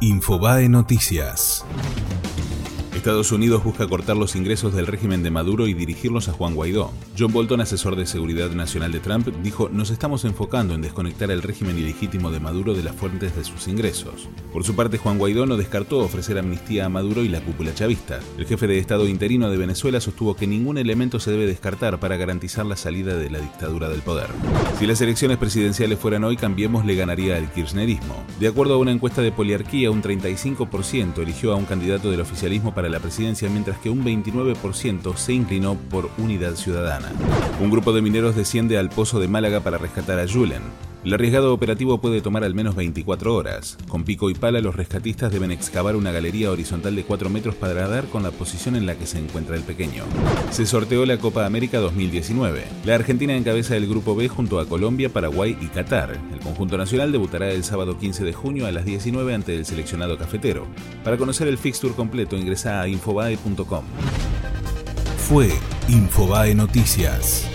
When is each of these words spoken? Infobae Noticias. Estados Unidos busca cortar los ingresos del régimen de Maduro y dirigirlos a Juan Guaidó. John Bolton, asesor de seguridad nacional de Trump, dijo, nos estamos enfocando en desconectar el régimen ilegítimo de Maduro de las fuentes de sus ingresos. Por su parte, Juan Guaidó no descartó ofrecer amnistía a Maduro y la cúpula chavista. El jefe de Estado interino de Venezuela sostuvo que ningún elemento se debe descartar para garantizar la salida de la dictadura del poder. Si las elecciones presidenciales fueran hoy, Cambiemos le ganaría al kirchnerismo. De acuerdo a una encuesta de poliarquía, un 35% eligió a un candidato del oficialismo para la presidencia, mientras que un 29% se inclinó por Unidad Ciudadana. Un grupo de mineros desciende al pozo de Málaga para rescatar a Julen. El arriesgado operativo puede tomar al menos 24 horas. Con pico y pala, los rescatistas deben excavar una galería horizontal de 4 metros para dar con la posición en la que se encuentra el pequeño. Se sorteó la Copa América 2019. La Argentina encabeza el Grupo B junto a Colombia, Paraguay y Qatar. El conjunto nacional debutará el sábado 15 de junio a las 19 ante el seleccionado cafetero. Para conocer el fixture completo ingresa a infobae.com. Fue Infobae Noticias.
Infobae 0.00 0.68
Noticias. 0.68 1.64
Estados 2.98 3.30
Unidos 3.30 3.62
busca 3.62 3.86
cortar 3.86 4.16
los 4.16 4.34
ingresos 4.34 4.74
del 4.74 4.88
régimen 4.88 5.22
de 5.22 5.30
Maduro 5.30 5.68
y 5.68 5.74
dirigirlos 5.74 6.28
a 6.28 6.32
Juan 6.32 6.56
Guaidó. 6.56 6.90
John 7.16 7.32
Bolton, 7.32 7.60
asesor 7.60 7.94
de 7.94 8.06
seguridad 8.06 8.50
nacional 8.50 8.90
de 8.90 8.98
Trump, 8.98 9.28
dijo, 9.40 9.68
nos 9.68 9.90
estamos 9.90 10.24
enfocando 10.24 10.74
en 10.74 10.82
desconectar 10.82 11.30
el 11.30 11.42
régimen 11.42 11.78
ilegítimo 11.78 12.32
de 12.32 12.40
Maduro 12.40 12.74
de 12.74 12.82
las 12.82 12.96
fuentes 12.96 13.36
de 13.36 13.44
sus 13.44 13.68
ingresos. 13.68 14.28
Por 14.52 14.64
su 14.64 14.74
parte, 14.74 14.98
Juan 14.98 15.16
Guaidó 15.16 15.46
no 15.46 15.56
descartó 15.56 16.00
ofrecer 16.00 16.38
amnistía 16.38 16.86
a 16.86 16.88
Maduro 16.88 17.22
y 17.22 17.28
la 17.28 17.40
cúpula 17.40 17.72
chavista. 17.72 18.18
El 18.36 18.46
jefe 18.46 18.66
de 18.66 18.78
Estado 18.78 19.06
interino 19.06 19.48
de 19.48 19.56
Venezuela 19.56 20.00
sostuvo 20.00 20.34
que 20.34 20.48
ningún 20.48 20.76
elemento 20.76 21.20
se 21.20 21.30
debe 21.30 21.46
descartar 21.46 22.00
para 22.00 22.16
garantizar 22.16 22.66
la 22.66 22.76
salida 22.76 23.16
de 23.16 23.30
la 23.30 23.38
dictadura 23.38 23.88
del 23.88 24.02
poder. 24.02 24.26
Si 24.80 24.86
las 24.88 25.00
elecciones 25.00 25.38
presidenciales 25.38 26.00
fueran 26.00 26.24
hoy, 26.24 26.36
Cambiemos 26.36 26.84
le 26.84 26.96
ganaría 26.96 27.36
al 27.36 27.52
kirchnerismo. 27.52 28.24
De 28.40 28.48
acuerdo 28.48 28.74
a 28.74 28.78
una 28.78 28.90
encuesta 28.90 29.22
de 29.22 29.32
poliarquía, 29.32 29.90
un 29.90 30.02
35% 30.02 31.18
eligió 31.18 31.52
a 31.52 31.56
un 31.56 31.64
candidato 31.64 32.10
del 32.10 32.20
oficialismo 32.20 32.74
para 32.74 32.87
la 32.88 33.00
presidencia, 33.00 33.48
mientras 33.48 33.78
que 33.78 33.90
un 33.90 34.04
29% 34.04 35.16
se 35.16 35.32
inclinó 35.32 35.76
por 35.76 36.10
Unidad 36.18 36.54
Ciudadana. 36.54 37.12
Un 37.60 37.70
grupo 37.70 37.92
de 37.92 38.02
mineros 38.02 38.36
desciende 38.36 38.78
al 38.78 38.90
pozo 38.90 39.20
de 39.20 39.28
Málaga 39.28 39.60
para 39.60 39.78
rescatar 39.78 40.18
a 40.18 40.28
Julen. 40.28 40.62
El 41.04 41.14
arriesgado 41.14 41.54
operativo 41.54 42.00
puede 42.00 42.20
tomar 42.20 42.42
al 42.42 42.54
menos 42.54 42.74
24 42.74 43.34
horas. 43.34 43.78
Con 43.88 44.02
pico 44.04 44.30
y 44.30 44.34
pala, 44.34 44.60
los 44.60 44.74
rescatistas 44.74 45.32
deben 45.32 45.52
excavar 45.52 45.94
una 45.94 46.10
galería 46.10 46.50
horizontal 46.50 46.96
de 46.96 47.04
4 47.04 47.30
metros 47.30 47.54
para 47.54 47.86
dar 47.86 48.06
con 48.06 48.24
la 48.24 48.32
posición 48.32 48.74
en 48.74 48.84
la 48.84 48.96
que 48.96 49.06
se 49.06 49.18
encuentra 49.18 49.54
el 49.54 49.62
pequeño. 49.62 50.02
Se 50.50 50.66
sorteó 50.66 51.06
la 51.06 51.18
Copa 51.18 51.46
América 51.46 51.78
2019. 51.78 52.64
La 52.84 52.96
Argentina 52.96 53.36
encabeza 53.36 53.76
el 53.76 53.86
Grupo 53.86 54.16
B 54.16 54.28
junto 54.28 54.58
a 54.58 54.66
Colombia, 54.66 55.08
Paraguay 55.08 55.56
y 55.60 55.66
Qatar. 55.66 56.18
El 56.32 56.40
conjunto 56.40 56.76
nacional 56.76 57.12
debutará 57.12 57.50
el 57.52 57.62
sábado 57.62 57.96
15 57.96 58.24
de 58.24 58.32
junio 58.32 58.66
a 58.66 58.72
las 58.72 58.84
19 58.84 59.34
ante 59.34 59.54
el 59.54 59.64
seleccionado 59.64 60.18
cafetero. 60.18 60.66
Para 61.04 61.16
conocer 61.16 61.46
el 61.46 61.58
fixture 61.58 61.94
completo 61.94 62.36
ingresa 62.36 62.80
a 62.80 62.88
infobae.com. 62.88 63.84
Fue 65.28 65.50
Infobae 65.88 66.54
Noticias. 66.54 67.46